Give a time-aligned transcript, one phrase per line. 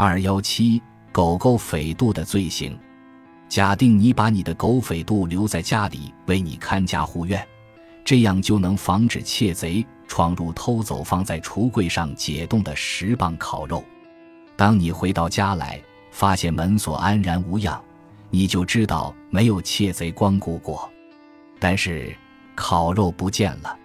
[0.00, 2.78] 二幺七狗狗匪渡的罪行。
[3.48, 7.44] 假定你把你的狗匪渡留在家里为你看家护院，
[8.04, 13.82] 这样就能防止窃贼闯入偷走放在橱柜上解冻的十磅烤肉。
[14.54, 17.82] 当你回到家来，发现门锁安然无恙，
[18.30, 20.88] 你就知道没有窃贼光顾过。
[21.58, 22.14] 但是
[22.54, 23.76] 烤肉不见了，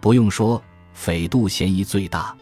[0.00, 0.60] 不用说，
[0.94, 2.36] 匪渡嫌疑最大。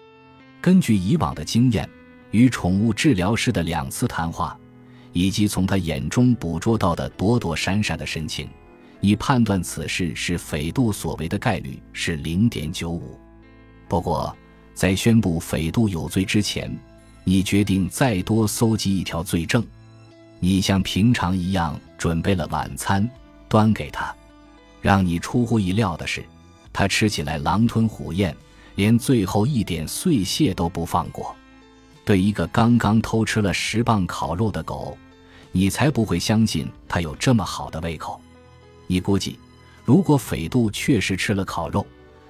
[0.62, 1.86] 根据以往的经验。
[2.32, 4.58] 与宠物治疗师的两次谈话，
[5.12, 8.48] 以及从他眼中捕捉到的躲躲闪闪的神情，
[9.00, 13.18] 你判断此事是匪渡所为的概率是零点九五。
[13.88, 14.34] 不过，
[14.74, 16.74] 在宣布匪渡有罪之前，
[17.24, 19.64] 你决定再多搜集一条罪证。
[20.40, 23.08] 你像平常一样准备了晚餐，
[23.48, 24.12] 端给他。
[24.80, 26.24] 让你出乎意料的是，
[26.72, 28.34] 他吃起来狼吞虎咽，
[28.74, 31.36] 连最后一点碎屑都不放过。
[32.04, 34.96] 对一个刚刚偷吃了十磅烤肉的狗，
[35.52, 38.20] 你才不会相信它有这么好的胃口。
[38.86, 39.38] 你估计，
[39.84, 41.86] 如果匪度确实吃了烤肉，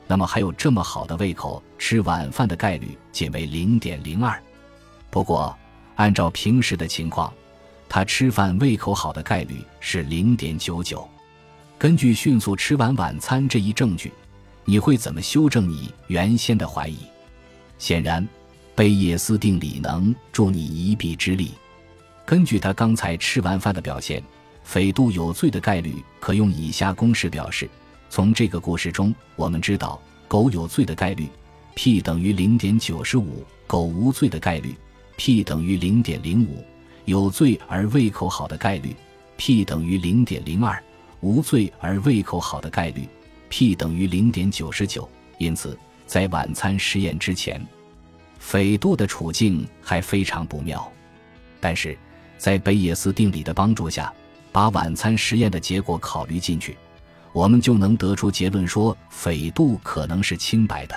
[0.07, 4.41] 那么还有这么好的胃口吃晚饭的概率仅为零点零二。
[5.11, 5.57] 不过，
[5.97, 7.33] 按照平时的情况，
[7.89, 11.09] 他吃饭胃口好的概率是零点九九。
[11.79, 14.13] 根据迅速吃完晚餐这一证据，
[14.65, 16.99] 你会怎么修正你原先的怀疑？
[17.79, 18.27] 显然。
[18.75, 21.53] 贝叶斯定理能助你一臂之力。
[22.25, 24.23] 根据他刚才吃完饭的表现，
[24.65, 27.69] 匪度有罪的概率可用以下公式表示。
[28.09, 31.29] 从这个故事中，我们知道狗有罪的概率
[31.75, 34.75] p 等于零点九十五，狗无罪的概率
[35.17, 36.63] p 等于零点零五，
[37.07, 38.95] 有罪而胃口好的概率
[39.37, 40.83] p 等于零点零二，
[41.21, 43.09] 无罪而胃口好的概率
[43.49, 45.09] p 等于零点九十九。
[45.39, 47.61] 因此，在晚餐实验之前。
[48.45, 50.87] 斐度的处境还非常不妙，
[51.61, 51.97] 但是，
[52.37, 54.13] 在贝叶斯定理的帮助下，
[54.51, 56.77] 把晚餐实验的结果考虑进去，
[57.33, 60.95] 我们就能得出结论说，斐度可能是清白的。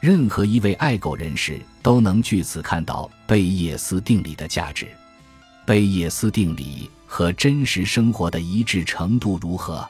[0.00, 4.88] 任何一位爱狗人士都能据此看到贝叶斯定理的价值。
[5.64, 9.88] 贝叶斯定理和真实生活的一致程度如何？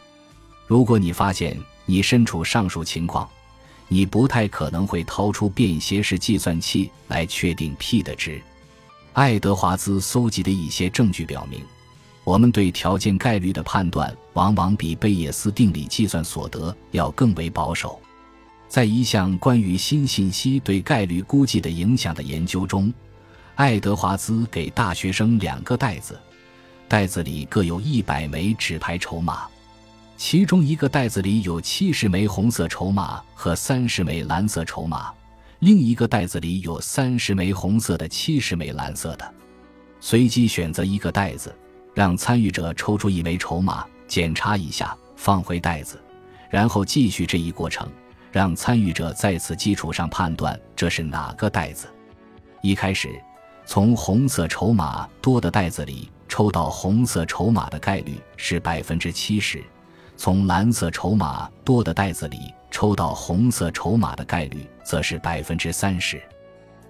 [0.67, 1.57] 如果你发现
[1.87, 3.27] 你身处上述情况。
[3.89, 8.41] 你不太可能会掏出便携式计算器来确定 p 的值。
[9.13, 11.61] 爱德华兹搜集的一些证据表明，
[12.25, 18.01] 我们对条件概率的判断往往比贝叶斯定理计算所得要更为保守。
[18.69, 22.91] 在一项关于新信息对概率估计的影响的研究中，
[23.55, 26.19] 爱德华兹给大学生两个袋子，
[26.89, 29.47] 袋子里各有一百枚纸牌筹码。
[30.17, 35.13] 其中一个袋子里有七十枚红色筹码和三十枚蓝色筹码，
[35.59, 39.35] 另一个袋子里有三十枚红色的、七十枚蓝色的。
[40.01, 41.55] 随机选择一个袋子，
[41.95, 46.01] 让参与者抽出一枚筹码，检查一下，放回袋子，
[46.51, 47.89] 然后继续这一过程，
[48.31, 51.89] 让参与者在此基础上判断这是哪个袋子。
[52.63, 53.21] 一开始，
[53.67, 59.63] 从红色筹码多的袋子里抽到红色筹码的概率是百分之七十。
[60.23, 66.23] 从蓝色筹码多的袋子里抽到红色筹码的概率则是百分之三十。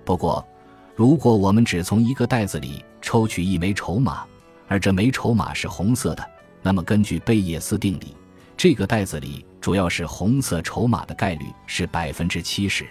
[0.04, 0.46] 不过，
[0.94, 4.26] 如果我们只从一个袋子里抽取一枚筹码，
[4.68, 6.22] 而这枚筹码是红色的，
[6.60, 8.14] 那么根据贝叶斯定理，
[8.54, 12.86] 这个袋子里主要是红色筹码的概率是百分之七十。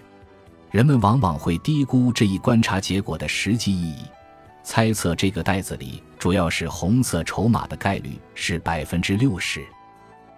[0.71, 4.05] 人们往往会低估这一观察结果的实际意义，
[4.63, 9.63] 猜测这个袋子里主要是红色筹码的概率是百分之六十。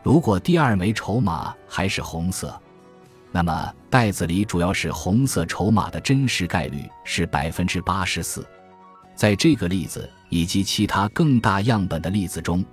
[0.03, 2.62] 如果第二枚筹码还是红色，
[3.31, 8.46] 那么袋子里主要是红色筹码的真实概率是百分之八十四。
[9.16, 12.66] 在这个例子以及其他更大样本的例子中，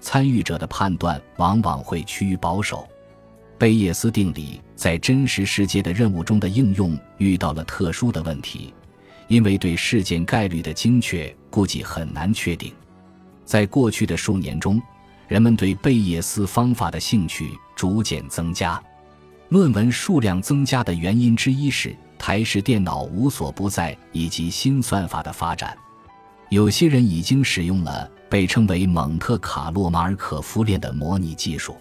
[0.00, 2.86] 参与者的判断往往会趋于保守。
[3.58, 8.72] 贝叶斯定理在真实世界的任务中的应用遇到了特殊的问题，
[9.26, 12.72] 因为对事件概率的精确估计很难确定。
[13.44, 14.80] 在过去的数年中。
[15.28, 18.82] 人们对贝叶斯方法的兴趣逐渐增加，
[19.48, 25.76] 论文数量增加的原因之一是台式电脑无所不在以及新算法的发展。
[26.48, 31.76] 有些人已经使用了被称为蒙特卡洛马尔可夫链的模拟技术，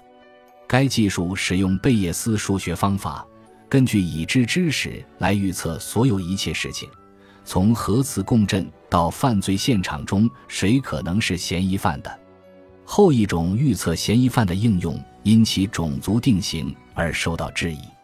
[0.67, 3.23] 该技术使用贝叶斯数学方法，
[3.69, 6.89] 根据已知知识来预测所有一切事情，
[7.43, 12.19] 从核磁共振到犯罪现场中谁可能是嫌疑犯的。
[12.85, 17.94] 后一种预测嫌疑犯的应用因其种族定型而受到质疑。